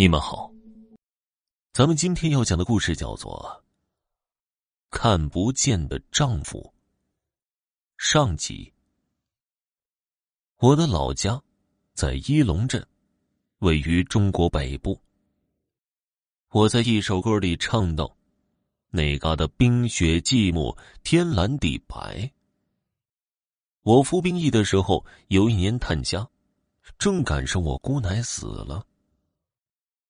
[0.00, 0.52] 你们好，
[1.72, 3.60] 咱们今天要讲的故事叫做
[4.96, 6.60] 《看不见的丈夫》
[7.96, 8.72] 上集。
[10.58, 11.42] 我的老家
[11.94, 12.86] 在一龙镇，
[13.58, 15.02] 位于中国北部。
[16.50, 18.16] 我在一首歌里唱道
[18.90, 22.30] ：“那嘎的冰雪寂寞，天蓝地白。”
[23.82, 26.30] 我服兵役的时候，有一年探家，
[27.00, 28.86] 正赶上我姑奶死了。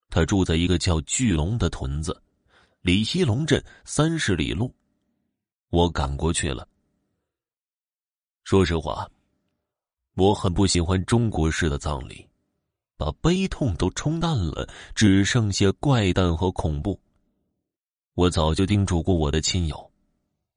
[0.09, 2.19] 他住在一个叫巨龙的屯子，
[2.81, 4.73] 离一龙镇三十里路。
[5.69, 6.67] 我赶过去了。
[8.43, 9.07] 说实话，
[10.15, 12.27] 我很不喜欢中国式的葬礼，
[12.97, 16.99] 把悲痛都冲淡了，只剩下怪诞和恐怖。
[18.15, 19.91] 我早就叮嘱过我的亲友，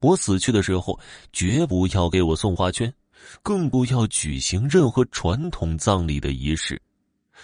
[0.01, 0.99] 我死去的时候
[1.31, 2.91] 绝不要给我送花圈，
[3.43, 6.81] 更不要举行任何传统葬礼的仪式。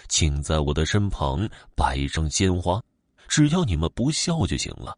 [0.08, 2.82] 请在我的身旁摆上鲜花，
[3.28, 4.96] 只要你们不笑就行了。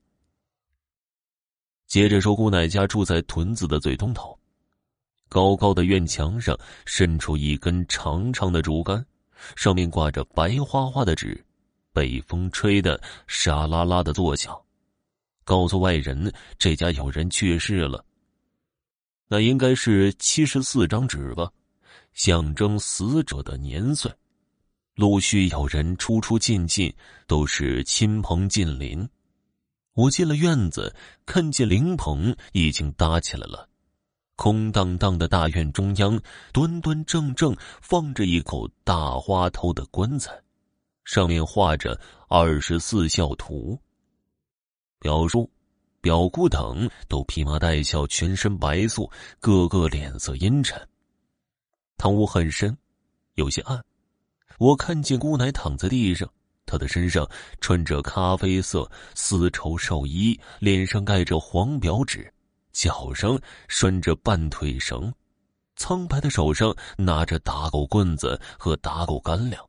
[1.86, 4.38] 接着说，姑奶家住在屯子的最东头，
[5.28, 9.04] 高高的院墙上伸出一根长长的竹竿，
[9.56, 11.44] 上面挂着白花花的纸，
[11.92, 14.58] 被风吹得沙啦啦的作响，
[15.44, 18.02] 告诉外人这家有人去世了。
[19.28, 21.50] 那应该是七十四张纸吧，
[22.14, 24.10] 象征死者的年岁。
[24.94, 26.94] 陆续有人出出进进，
[27.26, 29.08] 都是亲朋近邻。
[29.94, 33.68] 我进了院子，看见灵棚已经搭起来了。
[34.36, 36.20] 空荡荡的大院中央，
[36.52, 40.30] 端端正正放着一口大花头的棺材，
[41.04, 41.98] 上面画着
[42.28, 43.78] 二十四孝图。
[44.98, 45.50] 表叔、
[46.00, 50.86] 表姑等都披麻戴孝，全身白素，个个脸色阴沉。
[51.96, 52.76] 堂屋很深，
[53.34, 53.82] 有些暗。
[54.58, 56.28] 我看见姑奶躺在地上，
[56.66, 57.28] 她的身上
[57.60, 62.32] 穿着咖啡色丝绸寿衣，脸上盖着黄表纸，
[62.72, 65.12] 脚上拴着半腿绳，
[65.76, 69.64] 苍白的手上拿着打狗棍子和打狗干粮。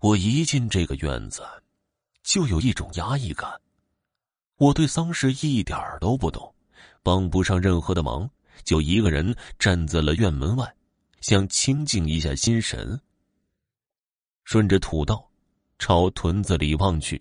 [0.00, 1.42] 我一进这个院子，
[2.22, 3.50] 就有一种压抑感。
[4.58, 6.54] 我对丧事一点都不懂，
[7.02, 8.28] 帮不上任何的忙，
[8.64, 10.74] 就一个人站在了院门外，
[11.20, 12.98] 想清静一下心神。
[14.46, 15.28] 顺着土道，
[15.76, 17.20] 朝屯子里望去，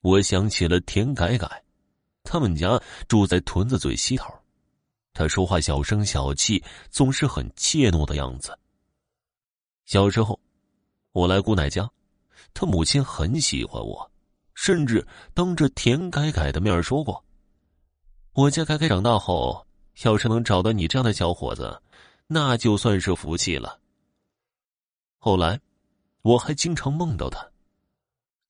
[0.00, 1.62] 我想起了田改改，
[2.24, 4.32] 他们家住在屯子最西头。
[5.12, 8.58] 他说话小声小气，总是很怯懦的样子。
[9.84, 10.40] 小时候，
[11.12, 11.86] 我来姑奶家，
[12.54, 14.10] 他母亲很喜欢我，
[14.54, 17.22] 甚至当着田改改的面说过
[18.32, 19.66] ：“我家改改长大后，
[20.04, 21.82] 要是能找到你这样的小伙子，
[22.26, 23.78] 那就算是福气了。”
[25.20, 25.60] 后来。
[26.22, 27.46] 我还经常梦到他，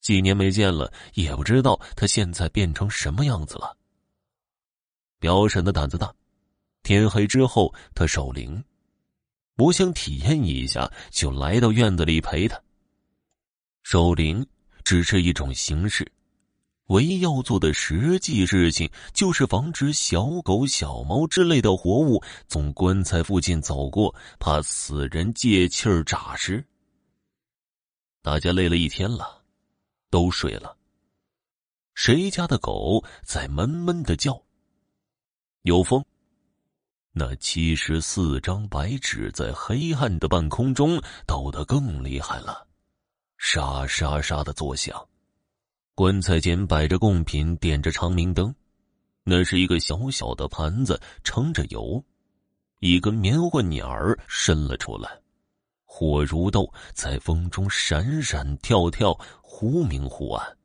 [0.00, 3.76] 几年没见了，也不知道他现在变成什么样子了。
[5.18, 6.12] 表婶的胆子大，
[6.82, 8.64] 天黑之后他守灵，
[9.56, 12.60] 我想体验一下，就来到院子里陪他。
[13.82, 14.46] 守灵
[14.82, 16.10] 只是一种形式，
[16.86, 26.64] 唯一要做的实际事情就是防止小狗、小猫之类的活物从棺材附近走过，怕死人借气儿诈尸。
[28.22, 29.42] 大家累了一天了，
[30.10, 30.76] 都睡了。
[31.94, 34.42] 谁家的狗在闷闷的叫？
[35.62, 36.04] 有风。
[37.12, 42.66] 那七十四张白纸在黑暗的半空中抖得更厉害了，
[43.38, 45.08] 沙沙沙的作响。
[45.94, 48.54] 棺材前摆着贡品，点着长明灯。
[49.24, 52.02] 那是一个小小的盘子，盛着油。
[52.78, 55.20] 一根棉花鸟儿伸了出来。
[55.92, 59.12] 火如豆，在风中闪闪跳跳，
[59.42, 60.56] 忽明忽暗。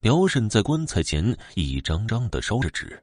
[0.00, 3.02] 表婶在棺材前一张张的烧着纸，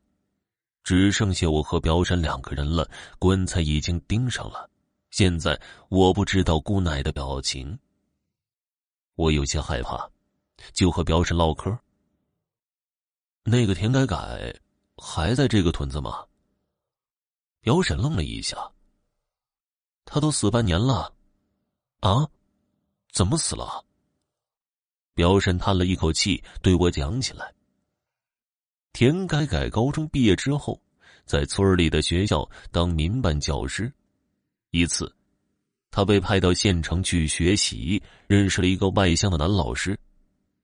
[0.84, 2.88] 只剩下我和表婶两个人了。
[3.18, 4.70] 棺材已经钉上了，
[5.09, 5.59] 现在
[5.90, 7.78] 我不知道姑奶的表情。
[9.16, 10.08] 我有些害怕，
[10.73, 11.76] 就和表婶唠嗑。
[13.44, 14.56] 那个田改改
[14.96, 16.23] 还在这个屯子吗？
[17.62, 18.72] 表婶愣了一下。
[20.05, 21.14] 他都死半年了，
[22.02, 22.28] 啊？
[23.11, 23.85] 怎么死了？
[25.14, 27.53] 表婶叹了一口气，对我讲起来。
[28.91, 30.82] 田改改高中毕业之后，
[31.26, 33.91] 在村里的学校当民办教师。
[34.72, 35.16] 一次，
[35.91, 40.00] 他被派到县城去学习，认识了一个外乡的男老师，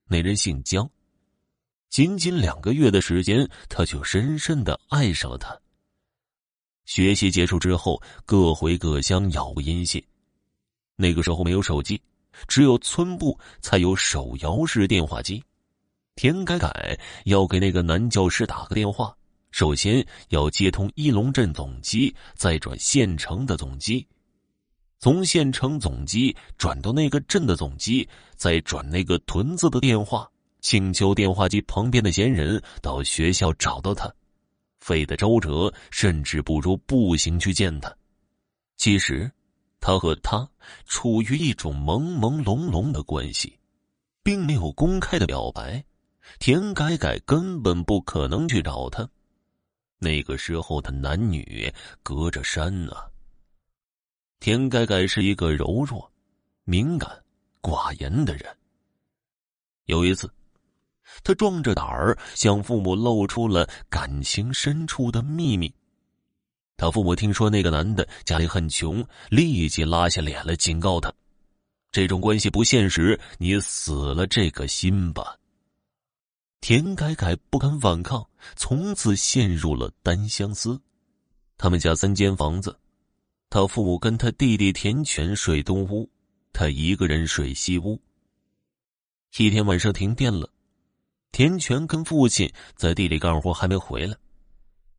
[0.06, 0.90] 那人姓姜。
[1.88, 5.56] 仅仅两个月的时间，他就深深的爱上了他。
[6.90, 10.02] 学习结束之后，各回各乡杳无音信。
[10.96, 12.02] 那个时候没有手机，
[12.48, 15.40] 只有村部才有手摇式电话机。
[16.16, 19.16] 田改改要给那个男教师打个电话，
[19.52, 24.04] 首先要接通一龙镇总机，再转县城的总机，
[24.98, 30.28] 从县城总机转到那个镇的总机，再转那个屯子的电话，
[30.60, 34.12] 请求电话机旁边的闲人到学校找到他，
[34.80, 37.96] 费的周折，甚至不如步行去见他。
[38.76, 39.30] 其实。
[39.82, 40.46] 他和他
[40.84, 43.58] 处于一种朦朦胧胧的关系，
[44.22, 45.82] 并没有公开的表白。
[46.38, 49.08] 田改改根本不可能去找他。
[49.98, 51.72] 那个时候的男女
[52.02, 53.08] 隔着山啊。
[54.38, 56.12] 田改改是一个柔弱、
[56.64, 57.10] 敏感、
[57.62, 58.54] 寡言的人。
[59.86, 60.30] 有一次，
[61.22, 65.72] 他壮着胆儿向父母露出了感情深处的秘密。
[66.76, 71.12] 他父母听说那个男的家里很穷，立即拉下脸来警告他
[71.92, 75.36] ：“这种关系不现实，你死了这个心吧。”
[76.62, 78.26] 田改改不敢反抗，
[78.56, 80.80] 从此陷入了单相思。
[81.56, 82.78] 他们家三间房子，
[83.50, 86.08] 他父母跟他弟弟田全睡东屋，
[86.52, 88.00] 他一个人睡西屋。
[89.36, 90.50] 一天晚上停电了，
[91.32, 94.16] 田全跟父亲在地里干活，还没回来。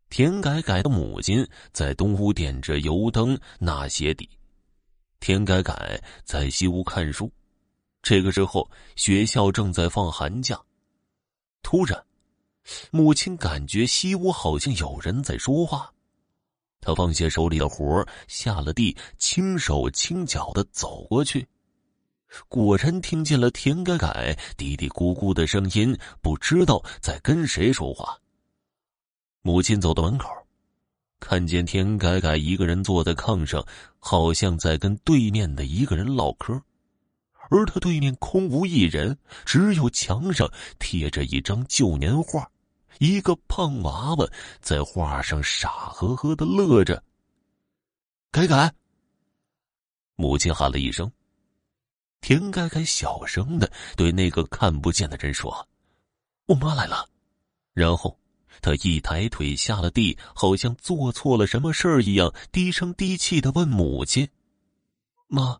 [0.10, 4.30] 田改改的母亲在东屋点着油灯纳鞋底，
[5.20, 7.32] 田改改在西屋看书。
[8.02, 10.60] 这个时候，学校正在放寒假。
[11.62, 12.04] 突然，
[12.90, 15.94] 母亲感觉西屋好像有人在说话，
[16.80, 21.48] 他放下手里的活下了地，轻手轻脚的走过去，
[22.48, 28.18] 果然听见了田改改嘀嘀咕咕的声音，不知道在跟谁说话。
[29.42, 30.30] 母亲走到门口，
[31.20, 33.66] 看见田改改一个人坐在炕上，
[34.00, 36.62] 好像在跟对面的一个人唠嗑，
[37.50, 42.50] 而他对面空无一人，只有墙上贴着一张旧年画，
[43.00, 44.28] 一个胖娃娃
[44.62, 47.04] 在画上傻呵呵的乐着。
[48.32, 48.74] 改改，
[50.16, 51.12] 母亲喊了一声，
[52.22, 55.68] 田开开小声的对那个看不见的人说
[56.48, 57.10] ：“我妈来了。”
[57.74, 58.18] 然后。
[58.62, 64.28] 他一抬腿下了地，好像做错了什么事儿一样，低声低气的问母亲
[65.28, 65.60] ：“妈，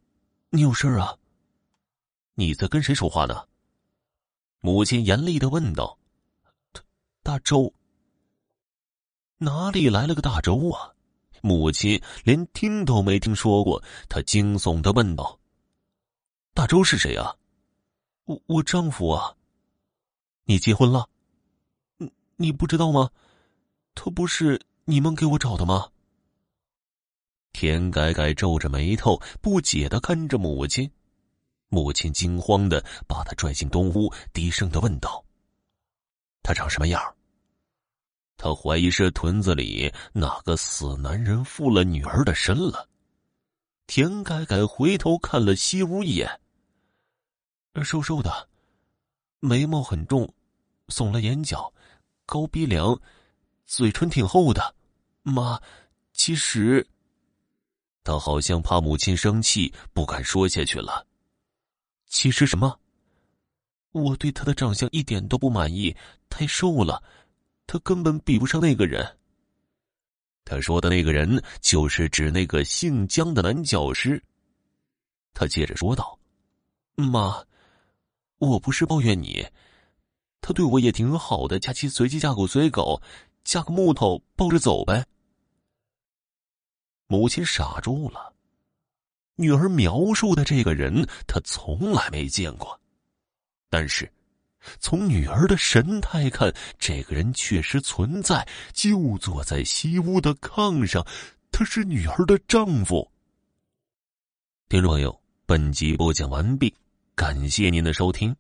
[0.52, 1.18] 你有事儿啊？
[2.36, 3.48] 你在跟谁说话呢？”
[4.62, 5.98] 母亲严厉的问道
[6.74, 6.84] ：“大
[7.24, 7.74] 大周，
[9.38, 10.94] 哪里来了个大周啊？”
[11.42, 15.40] 母亲连听都没听说过，她惊悚的问道
[16.54, 17.36] ：“大周是谁啊
[18.26, 19.36] ？”“我我丈夫啊。
[20.46, 21.08] ”“你结婚了？”
[22.38, 23.10] 你不知道吗？
[23.94, 25.90] 他不是你们给我找的吗？
[27.54, 30.90] 田改改皱着眉头，不解的看着母亲。
[31.70, 35.24] 母亲惊慌的把他拽进东屋，低声的问道
[36.42, 37.16] ：“他长什么样？”
[38.38, 42.90] 他怀疑是屯子里哪个死男人附了女儿的身了。
[43.86, 46.41] 田改改回头看了西屋一眼，
[47.84, 48.50] 瘦瘦的，
[49.40, 50.32] 眉毛很重，
[50.90, 51.74] 耸了眼角。
[52.26, 53.00] 高鼻梁，
[53.66, 54.76] 嘴唇挺厚的。
[55.24, 55.60] 妈，
[56.14, 56.86] 其实，
[58.04, 61.06] 他好像怕母亲生气，不敢说下去了。
[62.08, 62.80] 其实什么？
[63.92, 65.96] 我对他的长相一点都不满意，
[66.30, 67.04] 太瘦了，
[67.68, 69.18] 他根本比不上那个人。
[70.46, 74.22] 他说的那个人，就是指那个姓姜的男教师。
[75.34, 76.18] 他接着说道
[76.96, 77.44] ：“妈，
[78.42, 79.48] 我不是抱怨你。”
[80.44, 83.00] 他对我也挺好的，嫁鸡随鸡，嫁狗随狗，
[83.44, 85.06] 嫁个木头抱着走呗。
[87.06, 88.34] 母亲傻住了，
[89.36, 92.80] 女儿描述的这个人，她从来没见过，
[93.70, 94.12] 但是
[94.80, 101.06] 从女儿的神态看，这个人确实存在，就坐在西屋的炕上，
[101.52, 103.08] 他是女儿的丈夫。
[104.70, 106.74] 听众朋友，本集播讲完毕，
[107.22, 108.36] 感谢您的收听。